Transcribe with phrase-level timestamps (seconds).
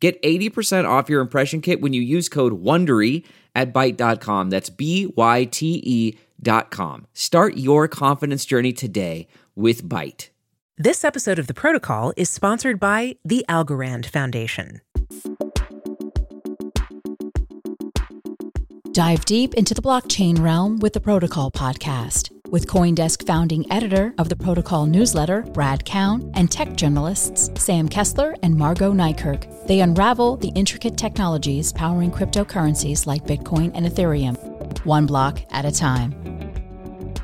[0.00, 4.50] Get 80% off your impression kit when you use code WONDERY at Byte.com.
[4.50, 7.06] That's B-Y-T-E dot com.
[7.14, 10.28] Start your confidence journey today with Byte.
[10.76, 14.80] This episode of The Protocol is sponsored by the Algorand Foundation.
[18.92, 24.28] Dive deep into the blockchain realm with the Protocol podcast with Coindesk founding editor of
[24.28, 29.66] the Protocol newsletter, Brad Keoun, and tech journalists Sam Kessler and Margaux Nijkerk.
[29.66, 34.36] They unravel the intricate technologies powering cryptocurrencies like Bitcoin and Ethereum,
[34.84, 36.14] one block at a time.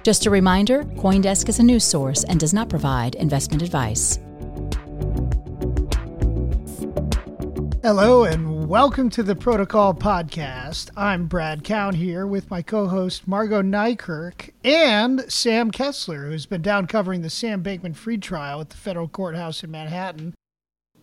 [0.03, 4.19] Just a reminder Coindesk is a news source and does not provide investment advice.
[7.83, 10.91] Hello and welcome to the Protocol Podcast.
[10.97, 16.61] I'm Brad Keoun here with my co host Margaux Nijkerk and Sam Kessler, who's been
[16.61, 20.35] down covering the Sam Bankman Fried trial at the federal courthouse in Manhattan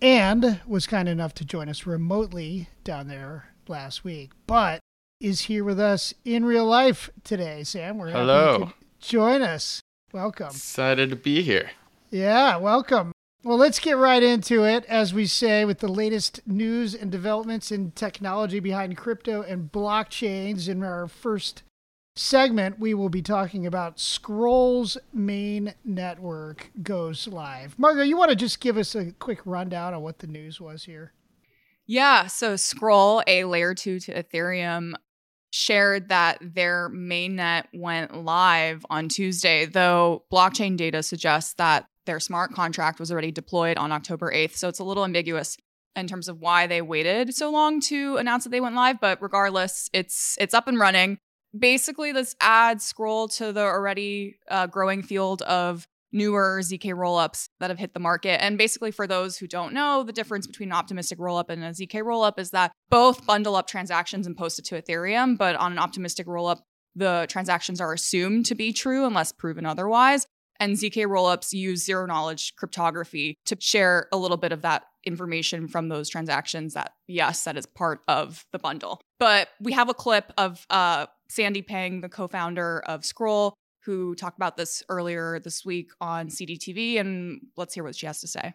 [0.02, 4.82] and was kind enough to join us remotely down there last week, but
[5.22, 7.64] is here with us in real life today.
[7.64, 8.52] Sam, we're Hello.
[8.52, 9.80] happy you could join us.
[10.12, 10.48] Welcome.
[10.48, 11.72] Excited to be here.
[12.10, 13.14] Yeah, welcome.
[13.44, 17.72] Well, let's get right into it, as we say, with the latest news and developments
[17.72, 20.70] in technology behind crypto and blockchains.
[20.70, 21.64] In our first
[22.16, 27.80] segment, we will be talking about Scroll's main network goes live.
[27.80, 30.84] Margaux, you want to just give us a quick rundown on what the news was
[30.84, 31.14] here?
[31.88, 34.94] Yeah, so Scroll, a layer two to Ethereum,
[35.50, 42.52] shared that their mainnet went live on Tuesday, though blockchain data suggests that their smart
[42.52, 44.58] contract was already deployed on October 8th.
[44.58, 45.56] So it's a little ambiguous
[45.96, 49.22] in terms of why they waited so long to announce that they went live, but
[49.22, 51.18] regardless, it's it's up and running.
[51.58, 57.70] Basically, this adds scroll to the already uh, growing field of newer ZK rollups that
[57.70, 58.44] have hit the market.
[58.44, 61.70] And basically, for those who don't know, the difference between an optimistic rollup and a
[61.70, 65.72] ZK rollup is that both bundle up transactions and post it to Ethereum, but on
[65.72, 66.60] an optimistic rollup,
[66.94, 70.28] the transactions are assumed to be true unless proven otherwise.
[70.62, 75.68] And ZK rollups use zero knowledge cryptography to share a little bit of that information
[75.68, 79.02] from those transactions that, yes, that is part of the bundle.
[79.18, 83.56] But we have a clip of uh, Sandy Peng, the co founder of Scroll,
[83.86, 87.00] who talked about this earlier this week on CDTV.
[87.00, 88.54] And let's hear what she has to say.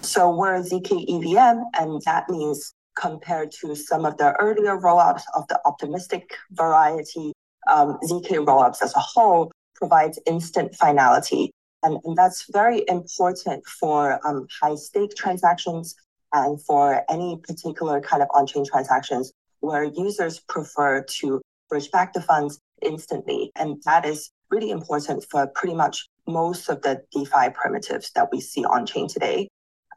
[0.00, 5.46] So we're ZK EVM, and that means compared to some of the earlier rollups of
[5.48, 7.34] the optimistic variety,
[7.70, 11.50] um, ZK rollups as a whole provides instant finality.
[11.82, 15.96] And, and that's very important for um, high stake transactions
[16.32, 22.12] and for any particular kind of on chain transactions where users prefer to bridge back
[22.12, 23.50] the funds instantly.
[23.56, 28.40] And that is really important for pretty much most of the DeFi primitives that we
[28.40, 29.48] see on chain today.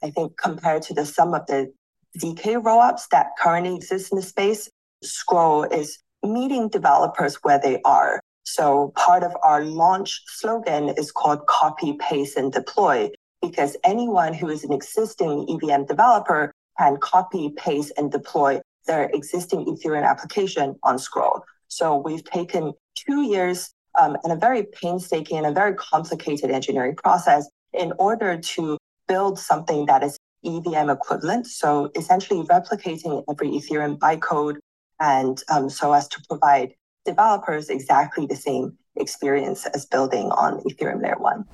[0.01, 1.71] I think compared to the some of the
[2.19, 4.69] ZK rollups that currently exist in the space,
[5.03, 8.19] Scroll is meeting developers where they are.
[8.43, 13.09] So part of our launch slogan is called copy, paste, and deploy,
[13.41, 19.65] because anyone who is an existing EVM developer can copy, paste, and deploy their existing
[19.65, 21.43] Ethereum application on Scroll.
[21.67, 26.95] So we've taken two years um, and a very painstaking and a very complicated engineering
[26.95, 28.77] process in order to
[29.07, 31.47] build something that is EVM equivalent.
[31.47, 34.57] So essentially replicating every Ethereum bytecode
[34.99, 36.73] and um, so as to provide
[37.05, 41.45] developers exactly the same experience as building on Ethereum Layer 1.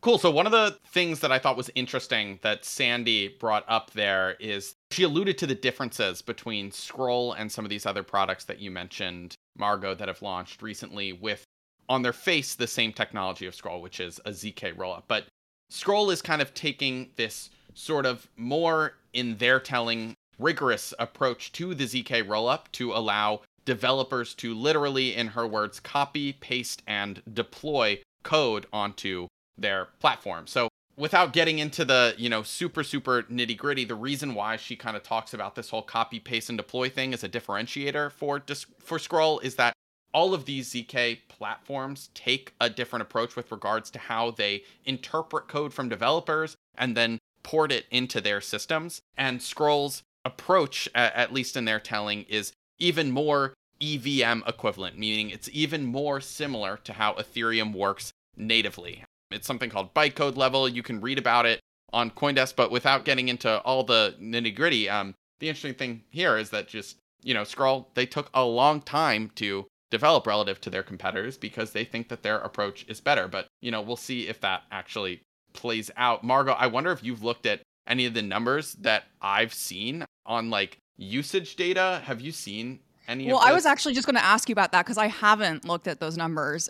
[0.00, 0.18] Cool.
[0.18, 4.36] So, one of the things that I thought was interesting that Sandy brought up there
[4.38, 8.60] is she alluded to the differences between Scroll and some of these other products that
[8.60, 11.44] you mentioned, Margaux, that have launched recently with,
[11.88, 15.02] on their face, the same technology of Scroll, which is a ZK rollup.
[15.08, 15.24] But
[15.68, 21.74] Scroll is kind of taking this sort of more in their telling rigorous approach to
[21.74, 28.00] the ZK rollup to allow developers to literally, in her words, copy, paste, and deploy
[28.22, 29.28] code onto
[29.58, 30.46] their platform.
[30.46, 34.74] So without getting into the you know super super nitty gritty the reason why she
[34.74, 38.42] kind of talks about this whole copy paste and deploy thing as a differentiator for
[38.80, 39.72] for scroll is that
[40.12, 45.46] all of these zk platforms take a different approach with regards to how they interpret
[45.46, 51.56] code from developers and then port it into their systems and scroll's approach at least
[51.56, 57.12] in their telling is even more evm equivalent meaning it's even more similar to how
[57.14, 60.68] ethereum works natively it's something called bytecode level.
[60.68, 61.60] You can read about it
[61.92, 66.36] on CoinDesk, but without getting into all the nitty gritty, um, the interesting thing here
[66.36, 70.70] is that just, you know, Scroll, they took a long time to develop relative to
[70.70, 73.28] their competitors because they think that their approach is better.
[73.28, 75.22] But, you know, we'll see if that actually
[75.52, 76.24] plays out.
[76.24, 80.50] Margaux, I wonder if you've looked at any of the numbers that I've seen on
[80.50, 82.02] like usage data.
[82.04, 84.84] Have you seen any well, I was actually just going to ask you about that
[84.84, 86.68] because I haven't looked at those numbers.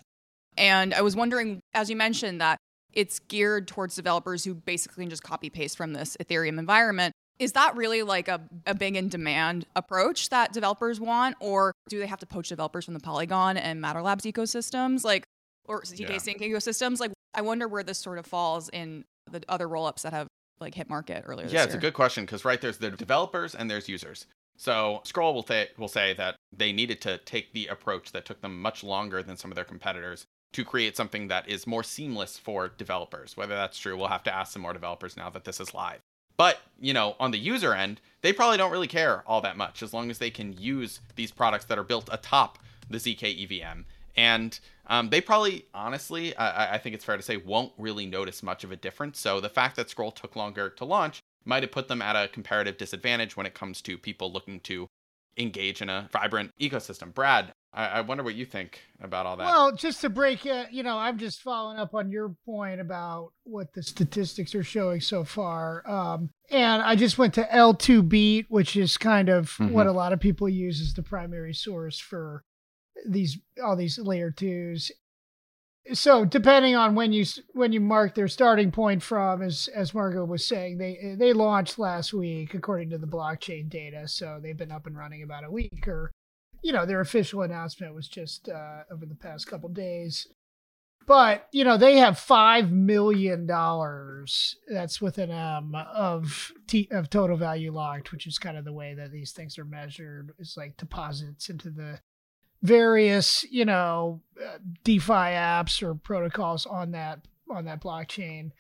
[0.56, 2.58] And I was wondering, as you mentioned, that
[2.93, 7.12] it's geared towards developers who basically can just copy paste from this Ethereum environment.
[7.38, 11.37] Is that really like a, a big in demand approach that developers want?
[11.40, 15.05] Or do they have to poach developers from the Polygon and Matter Labs ecosystems?
[15.05, 15.25] Like,
[15.64, 16.19] or ZK yeah.
[16.19, 16.99] Sync ecosystems?
[16.99, 20.26] Like, I wonder where this sort of falls in the other rollups that have
[20.61, 21.46] like hit market earlier.
[21.46, 21.79] Yeah, it's year.
[21.79, 24.26] a good question because right there's the developers and there's users.
[24.59, 28.41] So Scroll will, th- will say that they needed to take the approach that took
[28.41, 32.39] them much longer than some of their competitors to create something that is more seamless
[32.39, 33.37] for developers.
[33.37, 36.01] Whether that's true, we'll have to ask some more developers now that this is live.
[36.37, 39.83] But, you know, on the user end, they probably don't really care all that much
[39.83, 42.59] as long as they can use these products that are built atop
[42.91, 43.83] the ZK EVM.
[44.17, 44.59] And
[44.89, 48.65] um, they probably, honestly, I, I think it's fair to say, won't really notice much
[48.65, 49.21] of a difference.
[49.21, 52.29] So the fact that Scroll took longer to launch might have put them at a
[52.29, 54.88] comparative disadvantage when it comes to people looking to
[55.38, 57.14] engage in a vibrant ecosystem.
[57.14, 59.46] Brad, I, I wonder what you think about all that.
[59.46, 63.32] Well, just to break it, you know, I'm just following up on your point about
[63.44, 65.88] what the statistics are showing so far.
[65.88, 69.70] Um, and I just went to L2Beat, which is kind of mm-hmm.
[69.70, 72.43] what a lot of people use as the primary source for
[73.06, 74.90] these all these layer twos.
[75.93, 80.25] So depending on when you when you mark their starting point from, as as Margaux
[80.25, 84.06] was saying, they they launched last week according to the blockchain data.
[84.06, 86.11] So they've been up and running about a week or
[86.62, 90.26] you know, their official announcement was just uh, over the past couple days.
[91.06, 94.56] But you know, they have five million dollars.
[94.69, 98.75] That's with an M of t- of total value locked, which is kind of the
[98.75, 100.32] way that these things are measured.
[100.38, 102.00] It's like deposits into the
[102.63, 107.21] various, you know, uh, DeFi apps or protocols on that
[107.51, 108.51] on that blockchain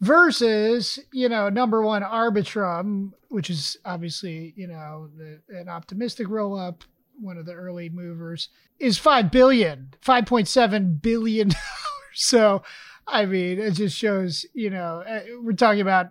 [0.00, 6.56] versus you know number one arbitrum which is obviously you know the, an optimistic roll
[6.56, 6.84] up
[7.20, 8.48] one of the early movers,
[8.78, 11.62] is five billion, five point seven billion dollars.
[12.20, 12.62] So,
[13.06, 16.08] I mean, it just shows, you know, uh, we're talking about,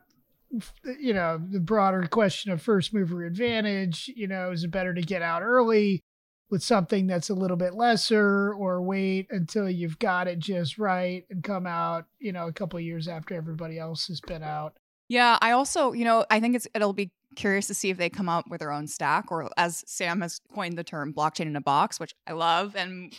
[0.97, 4.09] you know, the broader question of first mover advantage.
[4.15, 6.01] You know, is it better to get out early
[6.49, 11.25] with something that's a little bit lesser, or wait until you've got it just right
[11.29, 14.77] and come out, you know, a couple years after everybody else has been out?
[15.09, 18.09] Yeah, I also, you know, I think it's it'll be curious to see if they
[18.09, 21.55] come up with their own stack or as Sam has coined the term blockchain in
[21.55, 23.13] a box, which I love and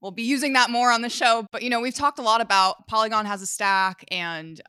[0.00, 1.46] we'll be using that more on the show.
[1.50, 4.60] But you know, we've talked a lot about Polygon has a stack and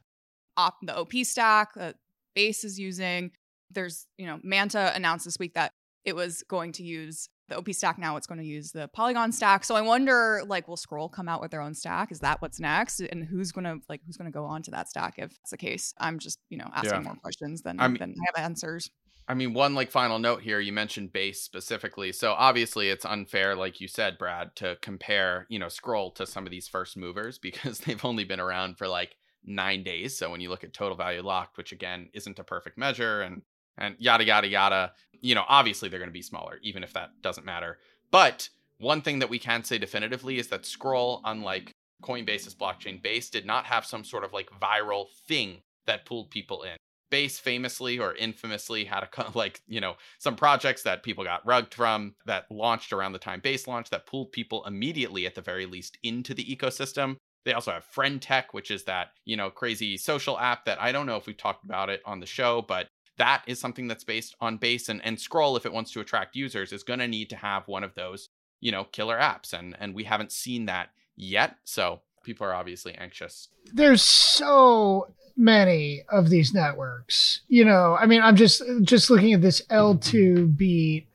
[0.58, 1.96] op- the OP stack that
[2.36, 3.32] Base is using.
[3.72, 5.74] There's, you know, Manta announced this week that
[6.06, 9.32] it was going to use the OP stack now it's going to use the Polygon
[9.32, 9.64] stack.
[9.64, 12.12] So I wonder like will Scroll come out with their own stack?
[12.12, 13.00] Is that what's next?
[13.00, 15.52] And who's going to like who's going to go on to that stack if it's
[15.52, 15.94] the case?
[15.98, 17.02] I'm just, you know, asking yeah.
[17.02, 18.90] more questions than, I mean, than I have answers.
[19.30, 22.14] I mean, one like final note here, you mentioned base specifically.
[22.14, 26.46] So obviously it's unfair, like you said, Brad, to compare, you know, Scroll to some
[26.46, 30.18] of these first movers because they've only been around for like nine days.
[30.18, 33.42] So when you look at total value locked, which again isn't a perfect measure and
[33.78, 37.12] and yada yada yada, you know, obviously they're going to be smaller, even if that
[37.22, 37.78] doesn't matter.
[38.12, 41.72] But one thing that we can say definitively is that Scroll, unlike
[42.04, 46.64] Coinbase's blockchain base, did not have some sort of like viral thing that pulled people
[46.64, 46.76] in.
[47.10, 51.74] Base famously or infamously had a like, you know, some projects that people got rugged
[51.74, 55.66] from that launched around the time Base launched that pulled people immediately at the very
[55.66, 57.16] least into the ecosystem.
[57.46, 60.92] They also have Friend Tech, which is that, you know, crazy social app that I
[60.92, 64.04] don't know if we've talked about it on the show, but that is something that's
[64.04, 67.08] based on base and, and scroll if it wants to attract users is going to
[67.08, 70.66] need to have one of those you know killer apps and and we haven't seen
[70.66, 73.48] that yet so people are obviously anxious.
[73.74, 77.42] There's so many of these networks.
[77.48, 80.46] You know, I mean, I'm just just looking at this L2 mm-hmm.
[80.52, 81.08] beat.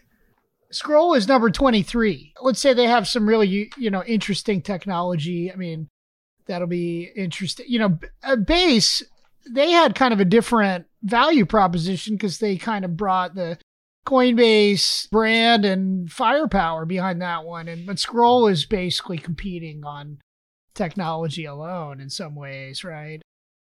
[0.71, 2.33] Scroll is number 23.
[2.41, 5.53] Let's say they have some really, you know, interesting technology.
[5.53, 5.89] I mean,
[6.47, 7.67] that'll be interesting.
[7.69, 9.03] You know, a uh, base
[9.51, 13.59] they had kind of a different value proposition because they kind of brought the
[14.07, 17.69] Coinbase brand and firepower behind that one.
[17.69, 20.19] And but Scroll is basically competing on
[20.75, 23.23] technology alone in some ways, right?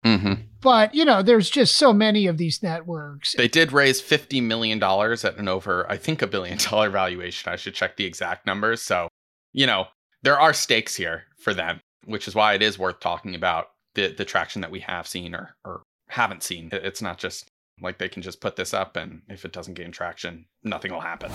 [0.05, 0.43] Mm-hmm.
[0.61, 3.35] But you know, there's just so many of these networks.
[3.37, 7.53] They did raise fifty million dollars at an over, I think, a billion dollar valuation.
[7.53, 8.83] I should check the exact numbers.
[8.83, 9.09] So,
[9.53, 9.87] you know,
[10.23, 14.09] there are stakes here for them, which is why it is worth talking about the
[14.09, 16.69] the traction that we have seen or or haven't seen.
[16.73, 17.49] It's not just
[17.81, 21.01] like they can just put this up, and if it doesn't gain traction, nothing will
[21.01, 21.33] happen.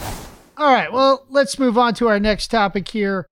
[0.57, 0.91] All right.
[0.91, 3.27] Well, let's move on to our next topic here,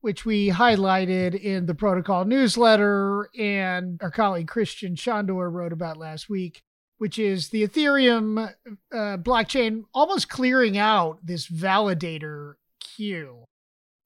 [0.00, 6.30] which we highlighted in the protocol newsletter and our colleague Krisztian Sandor wrote about last
[6.30, 6.62] week,
[6.98, 8.54] which is the Ethereum
[8.92, 13.44] uh, blockchain almost clearing out this validator queue.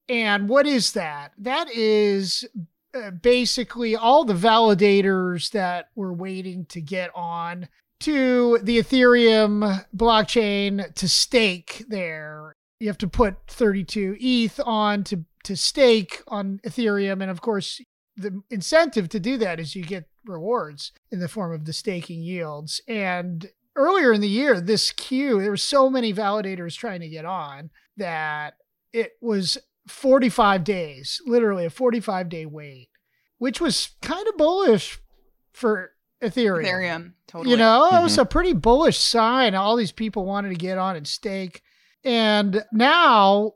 [0.09, 1.33] And what is that?
[1.39, 2.45] That is
[2.95, 7.69] uh, basically all the validators that were waiting to get on
[8.01, 12.55] to the Ethereum blockchain to stake there.
[12.79, 17.23] You have to put 32 ETH on to, to stake on Ethereum.
[17.23, 17.81] And of course,
[18.17, 22.23] the incentive to do that is you get rewards in the form of the staking
[22.23, 22.81] yields.
[22.87, 27.25] And earlier in the year, this queue, there were so many validators trying to get
[27.25, 28.55] on that
[28.93, 32.89] it was 45 days, literally a 45 day wait,
[33.39, 34.99] which was kind of bullish
[35.53, 35.91] for
[36.23, 36.65] Ethereum.
[36.65, 37.51] Ethereum, totally.
[37.51, 37.97] You know, Mm-hmm.
[37.97, 39.55] it was a pretty bullish sign.
[39.55, 41.63] All these people wanted to get on and stake.
[42.03, 43.53] And now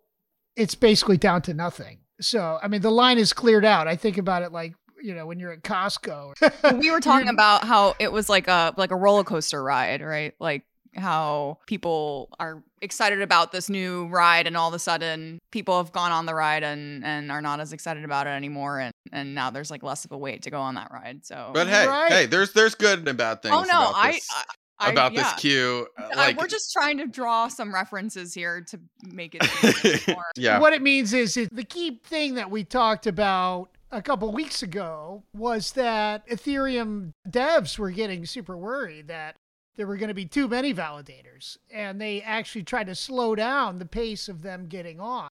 [0.57, 2.01] it's basically down to nothing.
[2.21, 3.87] So, I mean, the line is cleared out.
[3.89, 6.79] I think about it like, you know, when you're at Costco.
[6.81, 10.35] we were talking about how it was like a like a roller coaster ride, right?
[10.41, 10.65] Like
[10.97, 15.93] how people are excited about this new ride and all of a sudden people have
[15.93, 19.35] gone on the ride and and are not as excited about it anymore and and
[19.35, 21.87] now there's like less of a wait to go on that ride so But hey,
[21.87, 22.13] Right.
[22.13, 23.55] hey, there's there's good and bad things.
[23.57, 24.45] oh no about i this, I,
[24.87, 25.23] I- about yeah.
[25.25, 25.87] this queue.
[25.99, 30.25] uh, I- Like, we're just trying to draw some references here to make it more
[30.37, 30.61] yeah.
[30.61, 34.63] What it means is, is the key thing that we talked about a couple weeks
[34.63, 39.35] ago was that Ethereum devs were getting super worried that
[39.79, 43.79] there were going to be too many validators and they actually tried to slow down
[43.79, 45.29] the pace of them getting on.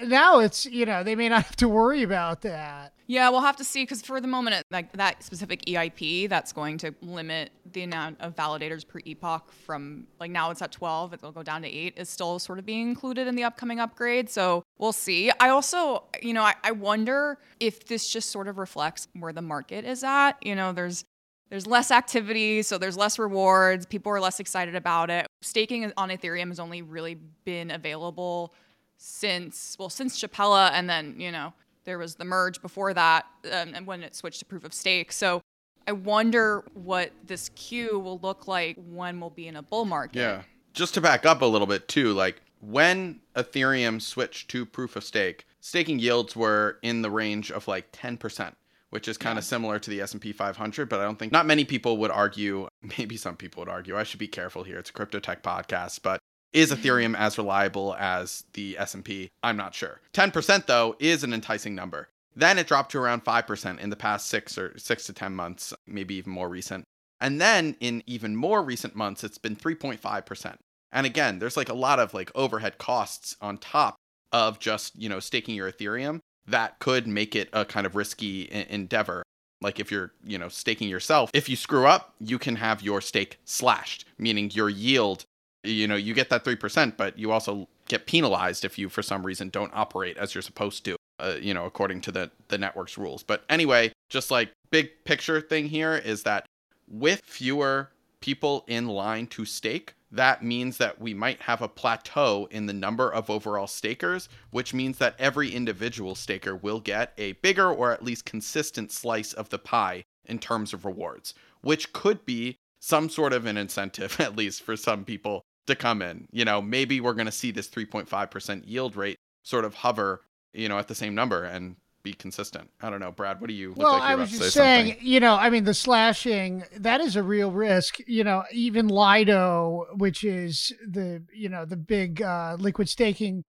[0.00, 2.94] Now it's, you know, they may not have to worry about that.
[3.08, 6.78] Yeah, we'll have to see because for the moment, like that specific EIP, that's going
[6.78, 11.32] to limit the amount of validators per epoch from like now it's at 12, it'll
[11.32, 14.30] go down to eight, is still sort of being included in the upcoming upgrade.
[14.30, 15.30] So we'll see.
[15.40, 19.42] I also, you know, I, I wonder if this just sort of reflects where the
[19.42, 20.34] market is at.
[20.40, 21.04] You know, there's
[21.52, 23.84] there's less activity, so there's less rewards.
[23.84, 25.26] People are less excited about it.
[25.42, 28.54] Staking on Ethereum has only really been available
[28.96, 31.52] since well since Shapella, and then you know
[31.84, 35.12] there was the merge before that, um, and when it switched to proof of stake.
[35.12, 35.42] So
[35.86, 40.20] I wonder what this queue will look like when we'll be in a bull market.
[40.20, 40.42] Yeah.
[40.72, 45.04] Just to back up a little bit too, like when Ethereum switched to proof of
[45.04, 48.54] stake, staking yields were in the range of like 10%,
[48.92, 51.64] which is kind of similar to the S&P 500, but I don't think not many
[51.64, 52.68] people would argue,
[52.98, 53.96] maybe some people would argue.
[53.96, 54.78] I should be careful here.
[54.78, 56.20] It's a crypto tech podcast, but
[56.52, 56.82] is mm-hmm.
[56.82, 59.30] Ethereum as reliable as the S&P?
[59.42, 60.02] I'm not sure.
[60.12, 62.10] 10% though is an enticing number.
[62.36, 65.72] Then it dropped to around 5% in the past 6 or 6 to 10 months,
[65.86, 66.84] maybe even more recent.
[67.18, 70.56] And then in even more recent months, it's been 3.5%.
[70.92, 73.96] And again, there's like a lot of like overhead costs on top
[74.32, 78.48] of just, you know, staking your Ethereum that could make it a kind of risky
[78.68, 79.22] endeavor.
[79.60, 83.00] Like if you're, you know, staking yourself, if you screw up, you can have your
[83.00, 85.24] stake slashed, meaning your yield,
[85.62, 89.24] you know, you get that 3%, but you also get penalized if you for some
[89.24, 90.96] reason don't operate as you're supposed to.
[91.20, 93.22] Uh, you know, according to the the network's rules.
[93.22, 96.46] But anyway, just like big picture thing here is that
[96.90, 102.46] with fewer people in line to stake, that means that we might have a plateau
[102.50, 107.32] in the number of overall stakers, which means that every individual staker will get a
[107.32, 112.26] bigger or at least consistent slice of the pie in terms of rewards, which could
[112.26, 116.28] be some sort of an incentive, at least for some people, to come in.
[116.30, 120.20] You know, maybe we're going to see this 3.5% yield rate sort of hover,
[120.52, 122.70] you know, at the same number and be consistent.
[122.80, 123.40] I don't know, Brad.
[123.40, 123.70] What do you?
[123.70, 125.06] look Well, like I was just say saying, something.
[125.06, 127.98] you know, I mean, the slashing, that is a real risk.
[128.06, 133.44] You know, even Lido, which is the, you know, the big uh, liquid staking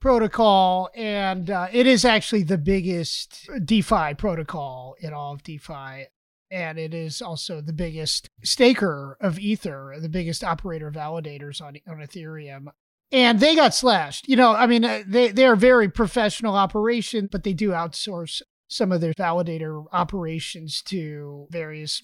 [0.00, 6.06] protocol, and uh, it is actually the biggest DeFi protocol in all of DeFi.
[6.52, 11.98] And it is also the biggest staker of Ether, the biggest operator validators on, on
[11.98, 12.66] Ethereum.
[13.12, 14.28] And they got slashed.
[14.28, 18.40] You know, I mean, uh, they, they are very professional operation, but they do outsource
[18.68, 22.02] some of their validator operations to various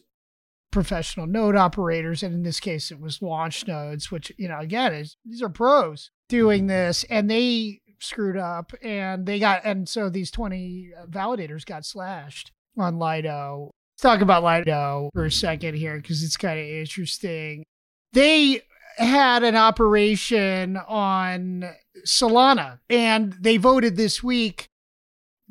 [0.73, 2.23] professional node operators.
[2.23, 6.11] And in this case, it was Launchnodes, which, you know, again, is, these are pros
[6.29, 7.05] doing this.
[7.09, 12.99] And they screwed up and they got, and so these 20 validators got slashed on
[12.99, 13.71] Lido.
[13.95, 17.65] Let's talk about Lido for a second here because it's kind of interesting.
[18.13, 18.63] They
[18.97, 21.65] had an operation on
[22.07, 24.69] Solana and they voted this week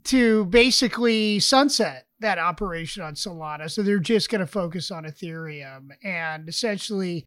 [0.05, 3.69] to basically sunset that operation on Solana.
[3.69, 5.89] So they're just going to focus on Ethereum.
[6.03, 7.25] And essentially,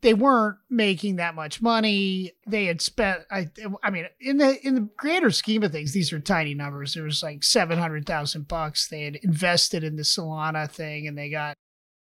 [0.00, 2.32] they weren't making that much money.
[2.46, 3.48] They had spent, I,
[3.82, 6.94] I mean, in the in the greater scheme of things, these are tiny numbers.
[6.94, 11.18] There was like seven hundred thousand bucks they had invested in the Solana thing, and
[11.18, 11.56] they got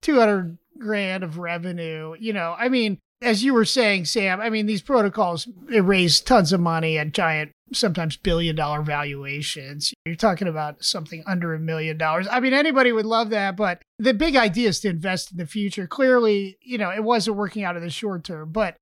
[0.02, 2.16] two hundred grand of revenue.
[2.20, 6.20] You know, I mean, as you were saying, Sam, I mean, these protocols they raise
[6.22, 9.94] tons of money at giant, sometimes billion dollar valuations.
[10.06, 12.28] You're talking about something under a million dollars.
[12.30, 15.46] I mean, anybody would love that, but the big idea is to invest in the
[15.46, 15.88] future.
[15.88, 18.76] Clearly, you know, it wasn't working out in the short term, but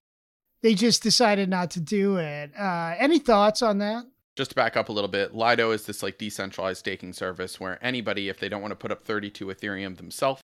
[0.62, 2.52] they just decided not to do it.
[2.58, 4.04] Uh, any thoughts on that?
[4.36, 7.80] Just to back up a little bit, Lido is this like decentralized staking service where
[7.82, 10.42] anybody, if they don't want to put up 32 Ethereum themselves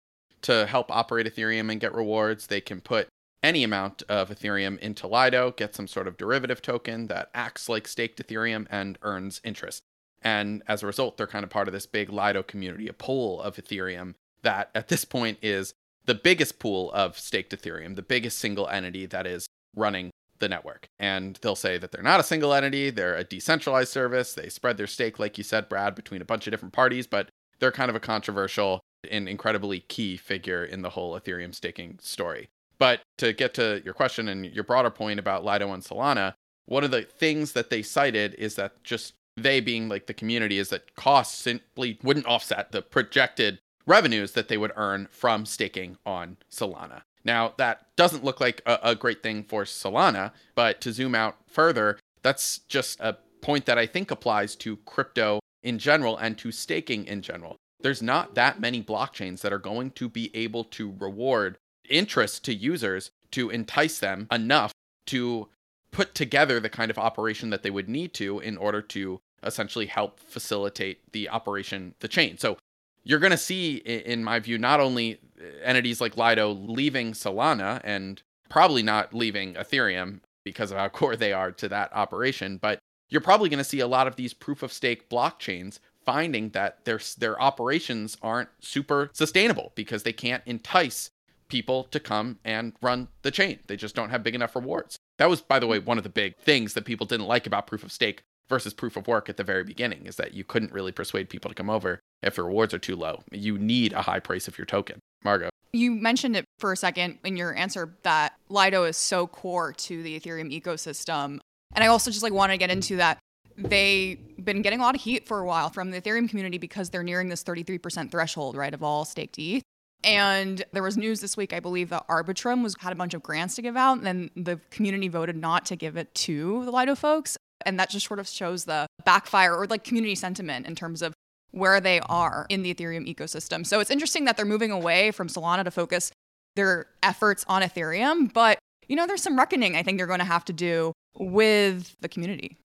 [0.41, 3.07] to help operate Ethereum and get rewards, they can put
[3.45, 7.87] any amount of Ethereum into Lido, get some sort of derivative token that acts like
[7.87, 9.83] staked Ethereum and earns interest.
[10.23, 13.39] And as a result, they're kind of part of this big Lido community, a pool
[13.39, 15.73] of Ethereum that at this point is
[16.05, 20.09] the biggest pool of staked Ethereum, the biggest single entity that is running
[20.39, 20.87] the network.
[20.99, 24.33] And they'll say that they're not a single entity, they're a decentralized service.
[24.33, 27.29] They spread their stake, like you said, Brad, between a bunch of different parties, but
[27.59, 32.49] they're kind of a controversial and incredibly key figure in the whole Ethereum staking story.
[32.77, 36.33] But to get to your question and your broader point about Lido and Solana,
[36.65, 40.57] one of the things that they cited is that just they being like the community
[40.57, 45.97] is that costs simply wouldn't offset the projected revenues that they would earn from staking
[46.05, 47.01] on Solana.
[47.23, 51.37] Now, that doesn't look like a, a, great thing for Solana, but to zoom out
[51.47, 56.51] further, that's just a point that I think applies to crypto in general and to
[56.51, 57.57] staking in general.
[57.81, 61.57] There's not that many blockchains that are going to be able to reward
[61.89, 64.71] interest to users to entice them enough
[65.07, 65.47] to
[65.91, 69.85] put together the kind of operation that they would need to in order to essentially
[69.85, 72.37] help facilitate the operation the chain.
[72.37, 72.57] So
[73.03, 75.19] you're going to see in my view not only
[75.63, 81.31] entities like lido leaving solana and probably not leaving ethereum because of how core they
[81.31, 84.63] are to that operation but you're probably going to see a lot of these proof
[84.63, 91.09] of stake blockchains finding that their their operations aren't super sustainable because they can't entice
[91.47, 93.59] people to come and run the chain.
[93.67, 94.97] They just don't have big enough rewards.
[95.17, 97.67] That was, by the way, one of the big things that people didn't like about
[97.67, 100.71] proof of stake versus proof of work at the very beginning is that you couldn't
[100.71, 103.23] really persuade people to come over if the rewards are too low.
[103.31, 104.99] You need a high price of your token.
[105.23, 105.49] Margaux.
[105.73, 110.03] You mentioned it for a second in your answer that Lido is so core to
[110.03, 111.39] the Ethereum ecosystem.
[111.73, 113.17] And I also just like want to get into that
[113.57, 116.89] they've been getting a lot of heat for a while from the Ethereum community because
[116.89, 119.63] they're nearing this 33% threshold, right, of all staked ETH.
[120.05, 123.23] And there was news this week, I believe, that Arbitrum was had a bunch of
[123.23, 126.71] grants to give out, and then the community voted not to give it to the
[126.71, 127.37] Lido folks.
[127.65, 131.13] And that just sort of shows the backfire or like community sentiment in terms of
[131.51, 133.65] where they are in the Ethereum ecosystem.
[133.65, 136.11] So it's interesting that they're moving away from Solana to focus
[136.55, 138.31] their efforts on Ethereum.
[138.31, 141.95] But, you know, there's some reckoning I think they're going to have to do with
[142.01, 142.57] the community.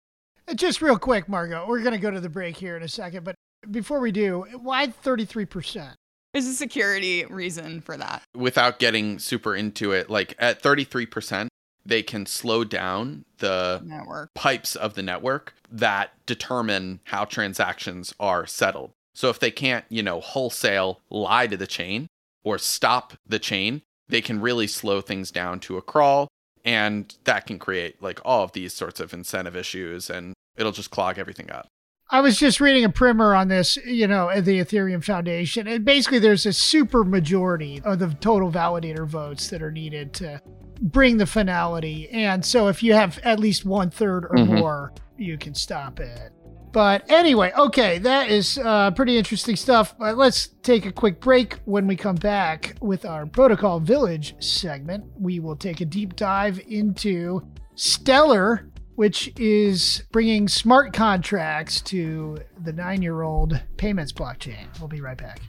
[0.47, 2.89] Uh, just real quick, Margaux, we're going to go to the break here in a
[2.89, 3.25] second.
[3.25, 3.37] But
[3.71, 5.95] before we do, why 33%?
[6.33, 8.23] There's a security reason for that.
[8.37, 11.49] Without getting super into it, like at 33%,
[11.85, 18.47] they can slow down the network pipes of the network that determine how transactions are
[18.47, 18.93] settled.
[19.15, 22.07] So if they can't, you know, wholesale lie to the chain
[22.45, 26.29] or stop the chain, they can really slow things down to a crawl
[26.65, 30.91] and that can create like all of these sorts of incentive issues and it'll just
[30.91, 31.67] clog everything up.
[32.13, 35.69] I was just reading a primer on this, you know, at the Ethereum Foundation.
[35.69, 40.43] And basically, there's a super majority of the total validator votes that are needed to
[40.81, 42.09] bring the finality.
[42.11, 44.57] And so, if you have at least one third or mm-hmm.
[44.57, 46.33] more, you can stop it.
[46.73, 49.97] But anyway, okay, that is uh, pretty interesting stuff.
[49.97, 51.61] But let's take a quick break.
[51.65, 56.61] When we come back with our Protocol Village segment, we will take a deep dive
[56.69, 58.70] into Stellar
[59.01, 64.67] which is bringing smart contracts to the nine year old payments blockchain.
[64.79, 65.41] We'll be right back.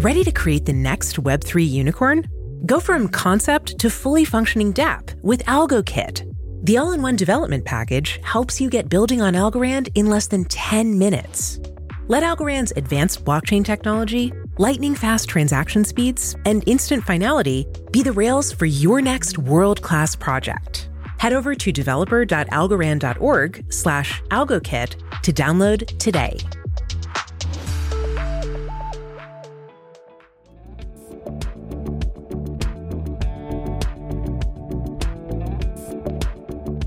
[0.00, 2.24] Ready to create the next Web3 unicorn?
[2.64, 6.32] Go from concept to fully functioning dApp with AlgoKit.
[6.62, 10.44] The all in one development package helps you get building on Algorand in less than
[10.44, 11.58] 10 minutes.
[12.06, 18.52] Let Algorand's advanced blockchain technology, lightning fast transaction speeds, and instant finality be the rails
[18.52, 20.88] for your next world class project.
[21.18, 26.38] Head over to developer.algorand.org slash algokit to download today.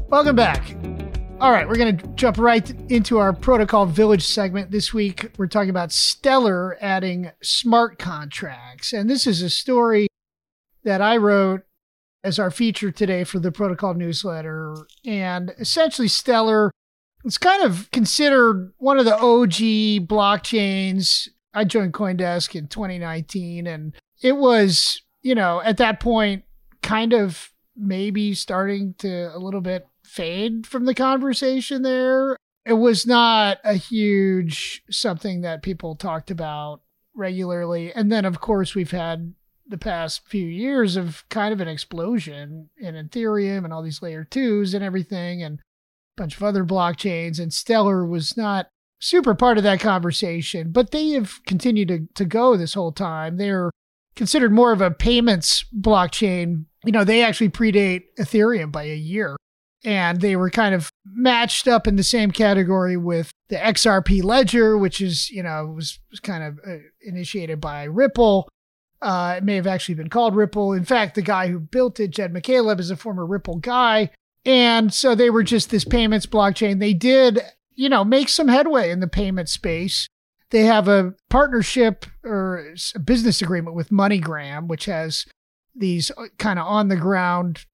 [0.08, 0.75] Welcome back.
[1.42, 4.72] All right, we're going to jump right into our protocol village segment.
[4.72, 8.94] This week, we're talking about Stellar adding smart contracts.
[8.94, 10.08] And this is a story
[10.86, 11.64] that I wrote
[12.24, 14.78] as our feature today for the protocol newsletter.
[15.06, 16.72] And essentially, Stellar
[17.26, 21.28] is kind of considered one of the OG blockchains.
[21.54, 23.94] I joined Coindesk in 2019, and
[24.24, 26.46] it was, you know, at that point,
[26.82, 32.38] kind of maybe starting to a little bit fade from the conversation there.
[32.66, 36.82] It was not a huge something that people talked about
[37.14, 37.94] regularly.
[37.94, 39.34] And then, of course, we've had
[39.68, 44.24] the past few years of kind of an explosion in Ethereum and all these layer
[44.24, 47.40] twos and everything, and a bunch of other blockchains.
[47.40, 48.68] And Stellar was not
[49.00, 53.38] super part of that conversation, but they have continued to, to go this whole time.
[53.38, 53.72] They're
[54.16, 56.66] considered more of a payments blockchain.
[56.86, 59.36] You know, they actually predate Ethereum by a year
[59.86, 64.78] and they were kind of matched up in the same category with the XRP ledger,
[64.78, 68.50] which is, you know, was, was kind of uh, initiated by Ripple.
[69.02, 70.74] Uh, it may have actually been called Ripple.
[70.74, 74.10] In fact, the guy who built it, Jed McCaleb, is a former Ripple guy.
[74.44, 76.80] And so they were just this payments blockchain.
[76.80, 77.40] They did,
[77.76, 80.08] you know, make some headway in the payment space.
[80.50, 85.26] They have a partnership or a business agreement with MoneyGram, which has
[85.76, 87.66] these uh, kind of on the ground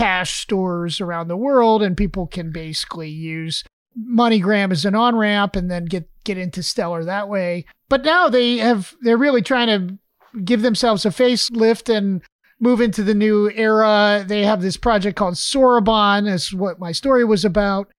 [0.00, 3.64] cash stores around the world, and people can basically use
[3.98, 7.66] MoneyGram as an on ramp and then get get into Stellar that way.
[7.88, 12.22] But now they have they're really trying to give themselves a facelift and
[12.60, 14.24] move into the new era.
[14.26, 17.90] They have this project called Soroban, is what my story was about.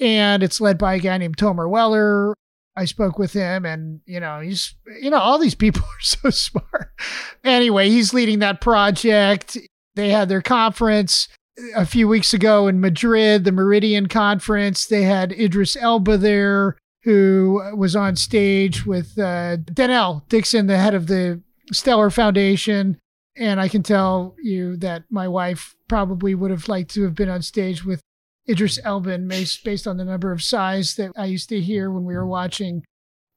[0.00, 2.34] And it's led by a guy named Tomer Weller.
[2.76, 6.30] I spoke with him and, you know, he's, you know, all these people are so
[6.30, 6.92] smart.
[7.44, 9.56] Anyway, he's leading that project.
[9.94, 11.28] They had their conference
[11.76, 14.86] a few weeks ago in Madrid, the Meridian Conference.
[14.86, 20.94] They had Idris Elba there, who was on stage with uh, Denelle Dixon, the head
[20.94, 21.40] of the
[21.72, 22.98] Stellar Foundation.
[23.36, 27.28] And I can tell you that my wife probably would have liked to have been
[27.28, 28.00] on stage with
[28.48, 29.18] Idris Elba
[29.64, 32.84] based on the number of sighs that I used to hear when we were watching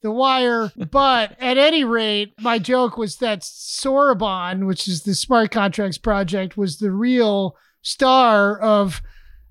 [0.08, 0.72] the Wire.
[0.90, 6.58] But at any rate, my joke was that Soroban, which is the smart contracts project,
[6.58, 9.02] was the real star of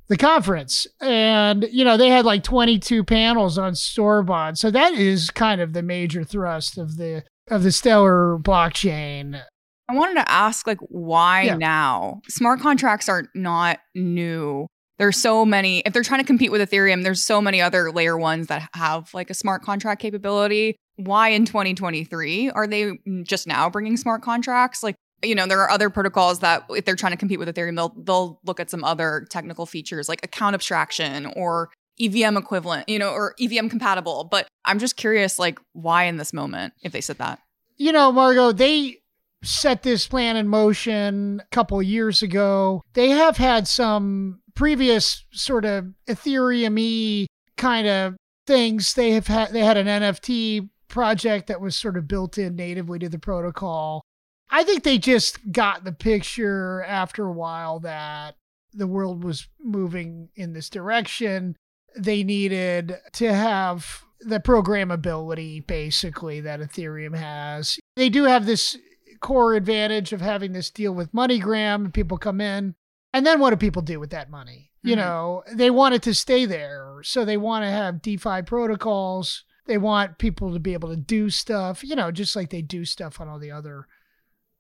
[0.09, 0.87] the conference.
[1.01, 4.57] And, you know, they had like 22 panels on Soroban.
[4.57, 9.41] So that is kind of the major thrust of the of the Stellar blockchain.
[9.89, 11.57] I wanted to ask like why yeah.
[11.57, 12.23] now?
[12.29, 14.67] Smart contracts are not new
[14.99, 18.17] there's so many if they're trying to compete with ethereum there's so many other layer
[18.17, 20.77] ones that have like a smart contract capability.
[20.97, 24.83] Why in 2023 are they just now bringing smart contracts?
[24.83, 27.77] Like you know there are other protocols that if they're trying to compete with ethereum
[27.77, 32.99] they'll they'll look at some other technical features like account abstraction or evm equivalent you
[32.99, 34.25] know or evm compatible.
[34.25, 37.41] But i'm just curious like why in this moment if they said that?
[37.77, 38.99] You know margaux they
[39.43, 42.83] set this plan in motion a couple years ago.
[42.95, 48.17] They have had some previous sort of Ethereum kind of
[48.47, 52.57] things, they have had they had an NFT project that was sort of built in
[52.57, 54.03] natively to the protocol.
[54.51, 58.37] I think they just got the picture after a while that
[58.73, 61.57] the world was moving in this direction.
[61.97, 67.79] They needed to have the programmability basically that Ethereum has.
[67.97, 68.77] They do have this
[69.21, 71.93] core advantage of having this deal with MoneyGram.
[71.93, 72.75] People come in,
[73.17, 74.71] and then what do people do with that money?
[74.83, 75.01] You mm-hmm.
[75.01, 76.99] know, they want it to stay there.
[77.03, 79.45] So they want to have DeFi protocols.
[79.65, 82.85] They want people to be able to do stuff, you know, just like they do
[82.85, 83.87] stuff on all the other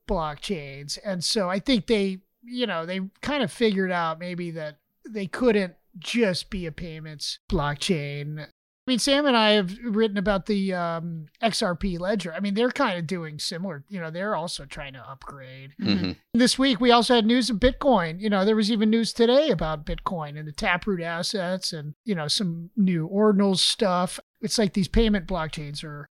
[0.09, 0.99] blockchains.
[1.05, 5.27] And so I think they, you know, they kind of figured out maybe that they
[5.27, 8.47] couldn't just be a payments blockchain.
[8.87, 12.33] I mean, Sam and I have written about the um, XRP ledger.
[12.33, 13.85] I mean, they're kind of doing similar.
[13.89, 15.73] You know, they're also trying to upgrade.
[15.81, 16.13] Mm-hmm.
[16.35, 18.21] This week, we also had news of Bitcoin.
[18.21, 22.15] You know, there was even news today about Bitcoin and the Taproot assets and, you
[22.15, 24.21] know, some new ordinals stuff.
[24.41, 26.09] It's like these payment blockchains are,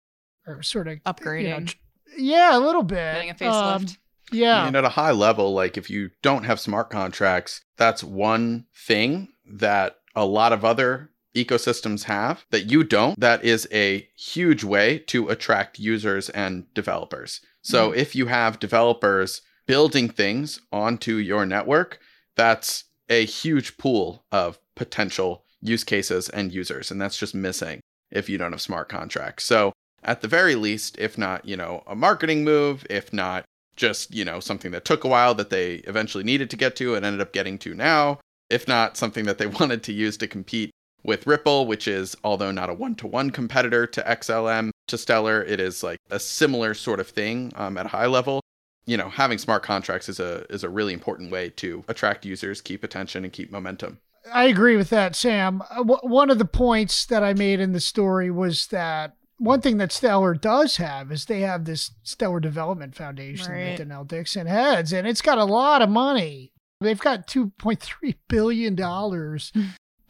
[0.47, 1.43] are sort of Upgrading.
[1.43, 1.75] You know, tr-
[2.17, 3.15] yeah, a little bit.
[3.15, 3.75] Getting a facelift.
[3.75, 3.85] Um,
[4.31, 4.61] yeah.
[4.61, 8.67] I mean, at a high level, like if you don't have smart contracts, that's one
[8.73, 13.19] thing that a lot of other ecosystems have that you don't.
[13.19, 17.41] That is a huge way to attract users and developers.
[17.61, 17.99] So mm-hmm.
[17.99, 21.99] if you have developers building things onto your network,
[22.35, 26.91] that's a huge pool of potential use cases and users.
[26.91, 29.45] And that's just missing if you don't have smart contracts.
[29.45, 34.13] So at the very least, if not, you know, a marketing move, if not just,
[34.13, 37.05] you know, something that took a while that they eventually needed to get to and
[37.05, 40.71] ended up getting to now, if not something that they wanted to use to compete
[41.03, 45.43] with Ripple, which is, although not a one to one competitor to XLM, to Stellar,
[45.43, 48.41] it is like a similar sort of thing um, at a high level.
[48.85, 52.61] You know, having smart contracts is a is a really important way to attract users,
[52.61, 53.99] keep attention, and keep momentum.
[54.31, 55.61] I agree with that, Sam.
[55.71, 59.61] Uh, w- one of the points that I made in the story was that one
[59.61, 63.77] thing that Stellar does have is they have this Stellar Development Foundation Right.
[63.77, 66.51] that Denelle Dixon heads, and it's got a lot of money.
[66.79, 68.75] They've got $2.3 billion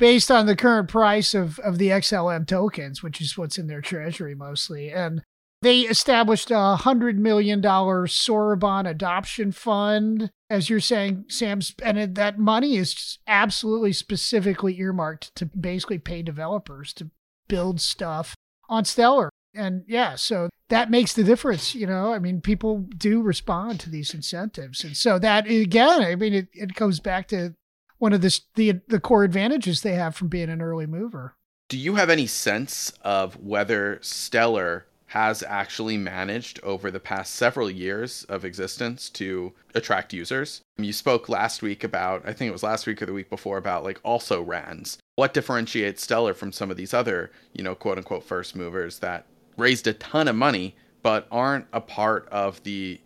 [0.02, 3.82] based on the current price of, of the XLM tokens, which is what's in their
[3.82, 4.92] treasury mostly.
[4.92, 5.22] And
[5.62, 10.32] they established a $100 million Soroban adoption fund.
[10.50, 16.94] As you're saying, Sam's, and that money is absolutely specifically earmarked to basically pay developers
[16.94, 17.12] to
[17.48, 18.34] build stuff
[18.70, 19.30] on Stellar.
[19.54, 21.76] And yeah, so that makes the difference.
[21.76, 24.84] You know, I mean, people do respond to these incentives.
[24.84, 27.54] And so that, again, I mean, it, it goes back to
[28.02, 31.36] one of the, the, the core advantages they have from being an early mover.
[31.70, 37.70] Do you have any sense of whether Stellar has actually managed over the past several
[37.70, 40.62] years of existence to attract users?
[40.78, 43.58] You spoke last week about, I think it was last week or the week before,
[43.58, 44.98] about like also RANs.
[45.16, 49.26] What differentiates Stellar from some of these other, you know, quote unquote first movers that
[49.58, 53.00] raised a ton of money but aren't a part of the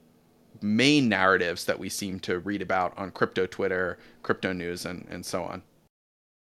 [0.66, 5.26] main narratives that we seem to read about on crypto Twitter, crypto news, and, and
[5.26, 5.62] so on?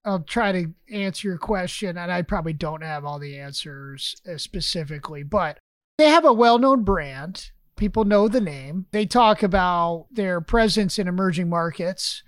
[0.05, 4.37] I'll try to answer your question, and I probably don't have all the answers uh,
[4.37, 5.59] specifically, but
[5.97, 7.51] they have a well known brand.
[7.75, 8.85] People know the name.
[8.91, 12.23] They talk about their presence in emerging markets.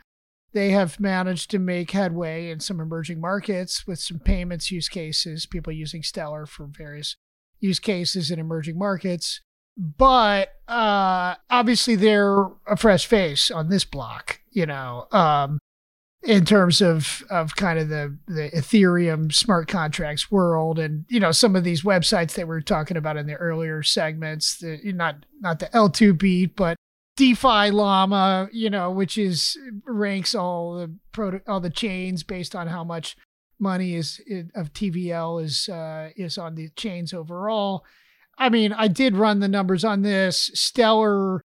[0.53, 5.45] They have managed to make headway in some emerging markets with some payments use cases,
[5.45, 7.17] people using Stellar for various
[7.59, 9.41] use cases in emerging markets.
[9.77, 15.07] But uh, obviously, they're a fresh face on this block, you know.
[15.11, 15.59] Um,
[16.23, 21.31] in terms of of kind of the the Ethereum smart contracts world, and you know
[21.31, 25.25] some of these websites that we were talking about in the earlier segments, the not
[25.39, 26.77] not the L two beat, but
[27.17, 32.67] DeFi Llama, you know, which is ranks all the proto, all the chains based on
[32.67, 33.15] how much
[33.59, 34.19] money is
[34.53, 37.85] of TVL is uh, is on the chains overall.
[38.37, 40.51] I mean, I did run the numbers on this.
[40.53, 41.41] Stellar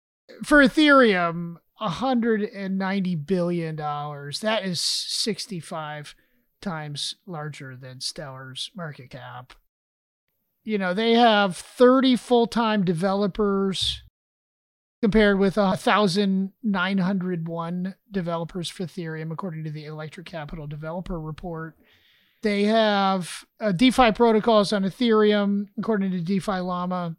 [0.43, 4.39] for Ethereum, 190 billion dollars.
[4.39, 6.15] That is 65
[6.61, 9.53] times larger than Stellar's market cap.
[10.63, 14.03] You know, they have 30 full-time developers
[15.01, 21.77] compared with 1,901 developers for Ethereum, according to the Electric Capital Developer Report.
[22.41, 27.15] They have uh, DeFi protocols on Ethereum, according to DeFi Llama.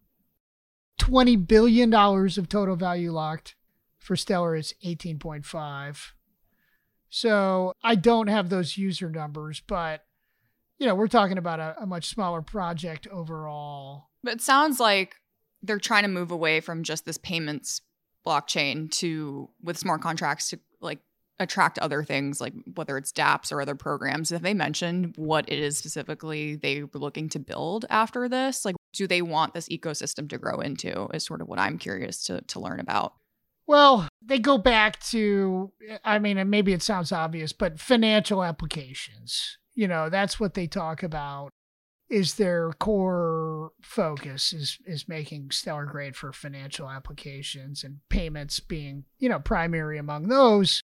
[1.01, 3.55] $20 billion of total value locked.
[3.99, 6.13] For Stellar, it's 18.5.
[7.11, 10.05] So I don't have those user numbers, but
[10.79, 14.09] you know, we're talking about a, a much smaller project overall.
[14.23, 15.17] But it sounds like
[15.63, 17.83] they're trying to move away from just this payments
[18.27, 20.61] blockchain to with smart contracts to
[21.41, 24.31] attract other things like whether it's dApps or other programs.
[24.31, 28.65] Have they mentioned what it is specifically they were looking to build after this?
[28.65, 32.25] Like do they want this ecosystem to grow into is sort of what I'm curious
[32.25, 33.15] to to learn about.
[33.67, 35.73] Well, they go back to,
[36.03, 39.59] I mean, maybe it sounds obvious, but financial applications.
[39.75, 41.51] You know, that's what they talk about.
[42.09, 49.05] Is their core focus is is making Stellar great for financial applications and payments being,
[49.19, 50.81] you know, primary among those.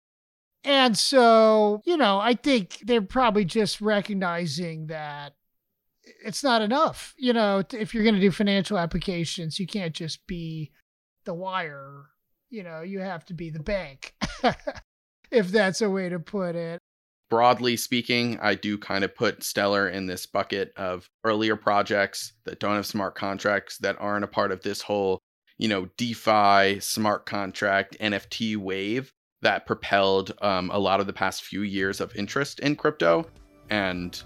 [0.63, 5.33] And so, you know, I think they're probably just recognizing that
[6.25, 7.13] it's not enough.
[7.17, 10.71] You know, if you're going to do financial applications, you can't just be
[11.25, 12.05] the wire
[12.53, 14.13] you know, you have to be the bank,
[15.31, 16.79] if that's a way to put it.
[17.31, 22.59] broadly speaking, I do kind of put Stellar in this bucket of earlier projects that
[22.59, 25.19] don't have smart contracts that aren't a part of this whole,
[25.57, 29.11] you know, DeFi, smart contract, NFT wave
[29.43, 33.27] that propelled um, a lot of the past few years of interest in crypto.
[33.69, 34.21] And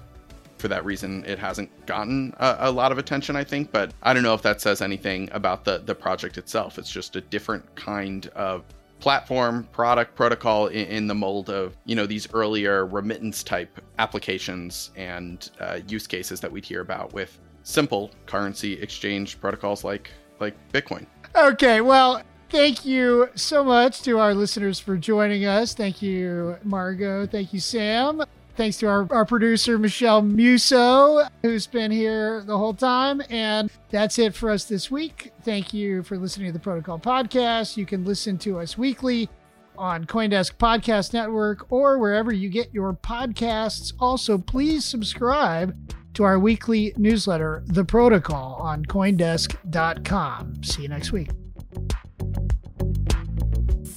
[0.57, 3.71] for that reason, it hasn't gotten a, a, lot of attention, I think.
[3.71, 6.79] But I don't know if that says anything about the the project itself.
[6.79, 8.63] It's just a different kind of
[8.99, 14.91] platform, product, protocol in, in the mold of you know these earlier remittance type applications
[14.95, 20.55] and uh, use cases that we'd hear about with simple currency exchange protocols like like
[20.71, 21.05] Bitcoin.
[21.35, 25.73] Okay, well, Thank you so much to our listeners for joining us.
[25.73, 27.27] Thank you, Margaux.
[27.27, 28.23] Thank you, Sam.
[28.55, 33.21] Thanks to our, our producer, Michelle Muso, who's been here the whole time.
[33.29, 35.31] And that's it for us this week.
[35.43, 37.77] Thank you for listening to the Protocol Podcast.
[37.77, 39.29] You can listen to us weekly
[39.77, 43.93] on Coindesk Podcast Network or wherever you get your podcasts.
[43.99, 45.75] Also, please subscribe
[46.15, 50.63] to our weekly newsletter, The Protocol, on Coindesk.com.
[50.63, 51.29] See you next week.